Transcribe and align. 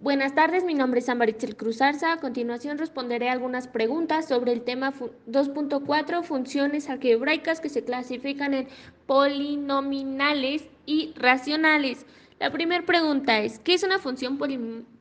Buenas 0.00 0.32
tardes, 0.32 0.62
mi 0.62 0.74
nombre 0.74 1.00
es 1.00 1.08
Amarichel 1.08 1.56
Cruz 1.56 1.82
Arza. 1.82 2.12
A 2.12 2.20
continuación 2.20 2.78
responderé 2.78 3.30
algunas 3.30 3.66
preguntas 3.66 4.28
sobre 4.28 4.52
el 4.52 4.62
tema 4.62 4.92
2.4, 4.92 6.22
funciones 6.22 6.88
algebraicas 6.88 7.60
que 7.60 7.68
se 7.68 7.82
clasifican 7.82 8.54
en 8.54 8.68
polinominales 9.06 10.68
y 10.86 11.12
racionales. 11.16 12.06
La 12.38 12.52
primera 12.52 12.86
pregunta 12.86 13.40
es, 13.40 13.58
¿qué 13.58 13.74
es 13.74 13.82
una 13.82 13.98
función 13.98 14.38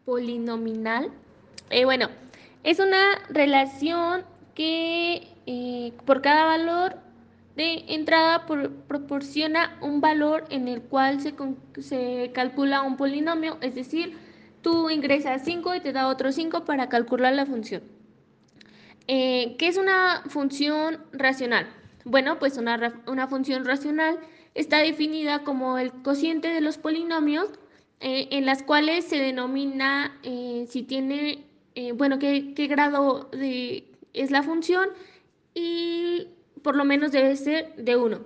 polinominal? 0.04 1.12
Eh, 1.70 1.86
bueno, 1.86 2.10
es 2.64 2.80
una 2.80 3.20
relación 3.30 4.24
que 4.56 5.28
eh, 5.46 5.94
por 6.06 6.24
cada 6.24 6.46
valor 6.46 6.96
de 7.56 7.84
entrada 7.90 8.48
proporciona 8.88 9.78
un 9.80 10.02
valor 10.02 10.46
en 10.50 10.68
el 10.68 10.82
cual 10.82 11.22
se, 11.22 11.36
se 11.82 12.32
calcula 12.34 12.82
un 12.82 12.98
polinomio, 12.98 13.60
es 13.62 13.76
decir, 13.76 14.18
tú 14.68 14.90
ingresas 14.90 15.44
5 15.46 15.76
y 15.76 15.80
te 15.80 15.94
da 15.94 16.10
otro 16.10 16.34
5 16.34 16.66
para 16.66 16.90
calcular 16.90 17.34
la 17.34 17.46
función. 17.46 17.84
Eh, 19.08 19.56
¿Qué 19.58 19.70
es 19.70 19.78
una 19.78 20.24
función 20.28 21.06
racional? 21.14 21.70
Bueno, 22.04 22.38
pues 22.38 22.58
una, 22.58 23.02
una, 23.08 23.30
función 23.30 23.64
racional 23.64 24.20
está 24.56 24.80
definida 24.80 25.46
como 25.46 25.78
el 25.78 25.94
cociente 26.04 26.50
de 26.50 26.60
los 26.60 26.78
polinomios 26.78 27.48
eh, 28.02 28.28
en 28.32 28.46
las 28.46 28.62
cuales 28.62 29.06
se 29.06 29.20
denomina 29.20 30.20
eh, 30.24 30.66
si 30.68 30.84
tiene, 30.84 31.46
bueno, 31.96 32.20
qué, 32.20 32.54
qué 32.54 32.68
grado 32.68 33.30
de, 33.32 33.86
es 34.12 34.32
la 34.32 34.44
función 34.44 34.90
y 35.54 36.28
por 36.62 36.76
lo 36.76 36.84
menos 36.84 37.14
debe 37.14 37.38
ser 37.38 37.74
de 37.78 37.96
1. 37.96 38.20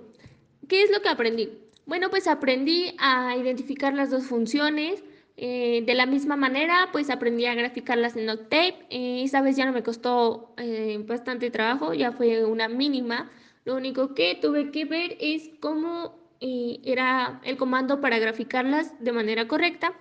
¿Qué 0.66 0.82
es 0.82 0.90
lo 0.90 1.02
que 1.02 1.08
aprendí? 1.08 1.50
Bueno, 1.86 2.10
pues 2.10 2.26
aprendí 2.26 2.96
a 2.98 3.36
identificar 3.36 3.94
las 3.94 4.10
dos 4.10 4.24
funciones, 4.24 5.04
eh, 5.36 5.82
de 5.86 5.94
la 5.94 6.06
misma 6.06 6.36
manera, 6.36 6.88
pues 6.92 7.08
aprendí 7.10 7.46
a 7.46 7.54
graficarlas 7.54 8.16
en 8.16 8.28
Octave. 8.28 8.76
Eh, 8.90 9.22
esta 9.24 9.40
vez 9.40 9.56
ya 9.56 9.64
no 9.64 9.72
me 9.72 9.82
costó 9.82 10.54
eh, 10.58 11.02
bastante 11.06 11.50
trabajo, 11.50 11.94
ya 11.94 12.12
fue 12.12 12.44
una 12.44 12.68
mínima. 12.68 13.30
Lo 13.64 13.76
único 13.76 14.14
que 14.14 14.38
tuve 14.40 14.70
que 14.70 14.84
ver 14.84 15.16
es 15.20 15.50
cómo 15.60 16.20
era 16.40 17.40
el 17.44 17.56
comando 17.56 18.00
para 18.00 18.18
graficarlas 18.18 18.92
de 19.02 19.12
manera 19.12 19.46
correcta. 19.46 19.94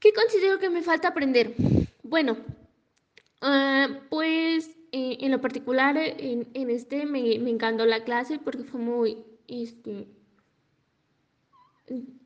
¿Qué 0.00 0.12
considero 0.14 0.58
que 0.58 0.70
me 0.70 0.80
falta 0.80 1.08
aprender? 1.08 1.54
Bueno, 2.02 2.38
ah, 3.42 3.88
pues 4.08 4.70
en 4.92 5.30
lo 5.30 5.42
particular 5.42 5.98
en, 5.98 6.70
este 6.70 7.04
me, 7.04 7.38
me, 7.38 7.50
encantó 7.50 7.84
la 7.84 8.02
clase 8.04 8.38
porque 8.38 8.64
fue 8.64 8.80
muy... 8.80 9.18
Este, 9.46 10.06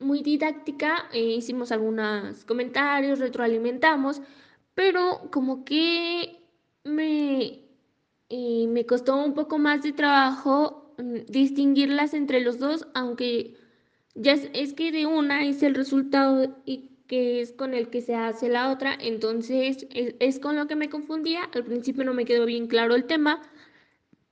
muy 0.01 0.23
didáctica, 0.23 1.09
eh, 1.13 1.21
hicimos 1.21 1.73
algunos 1.73 2.45
comentarios, 2.45 3.19
retroalimentamos, 3.19 4.21
pero 4.75 5.31
como 5.33 5.65
que 5.65 6.41
me, 6.85 7.61
eh, 8.29 8.67
me 8.69 8.87
costó 8.87 9.17
un 9.17 9.35
poco 9.35 9.59
más 9.59 9.83
de 9.83 9.93
trabajo 9.93 10.95
mm, 10.99 11.27
distinguirlas 11.29 12.15
entre 12.15 12.41
los 12.41 12.59
dos, 12.59 12.87
aunque 12.95 13.57
ya 14.15 14.33
es, 14.33 14.73
que 14.75 14.93
de 14.93 15.07
una 15.07 15.45
es 15.47 15.63
el 15.63 15.75
resultado 15.75 16.57
y 16.65 16.91
que 17.07 17.41
es 17.41 17.53
con 17.53 17.75
el 17.75 17.89
que 17.89 18.03
se 18.03 18.15
hace 18.15 18.49
la 18.49 18.71
otra, 18.71 18.97
entonces 19.01 19.87
es, 19.91 20.15
es 20.19 20.39
con 20.41 20.57
lo 20.57 20.67
que 20.67 20.77
me 20.77 20.91
confundía, 20.91 21.45
al 21.55 21.65
principio 21.65 22.05
no 22.05 22.15
me 22.15 22.25
quedó 22.25 22.47
bien 22.47 22.67
claro 22.67 22.95
el 22.95 23.05
tema, 23.05 23.43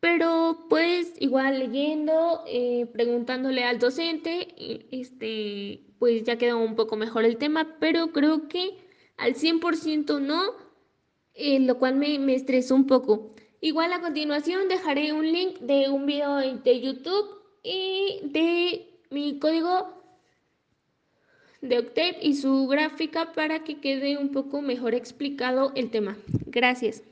pero 0.04 0.66
pues 0.68 1.14
igual 1.18 1.60
leyendo, 1.60 2.44
eh, 2.46 2.84
preguntándole 2.92 3.64
al 3.64 3.78
docente, 3.78 4.48
este, 4.90 5.80
pues 5.98 6.24
ya 6.24 6.36
quedó 6.36 6.58
un 6.58 6.76
poco 6.76 6.96
mejor 6.96 7.24
el 7.24 7.38
tema, 7.38 7.78
pero 7.80 8.08
creo 8.08 8.46
que 8.46 8.76
al 9.16 9.34
100% 9.34 10.20
no, 10.20 10.42
eh, 11.32 11.58
lo 11.60 11.78
cual 11.78 11.94
me, 11.94 12.18
me 12.18 12.34
estresó 12.34 12.74
un 12.74 12.86
poco. 12.86 13.34
Igual 13.62 13.94
a 13.94 14.02
continuación 14.02 14.68
dejaré 14.68 15.14
un 15.14 15.32
link 15.32 15.60
de 15.60 15.88
un 15.88 16.04
video 16.04 16.36
de 16.36 16.80
YouTube 16.82 17.40
y 17.62 18.20
de 18.24 18.86
mi 19.08 19.38
código 19.38 19.88
de 21.62 21.78
Octave 21.78 22.18
y 22.20 22.34
su 22.34 22.66
gráfica 22.66 23.32
para 23.32 23.64
que 23.64 23.80
quede 23.80 24.18
un 24.18 24.32
poco 24.32 24.60
mejor 24.60 24.94
explicado 24.94 25.72
el 25.74 25.88
tema. 25.88 26.18
Gracias. 26.44 27.02